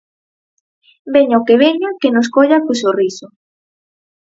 [1.15, 3.27] Veña o que veña, que nos colla co sorriso.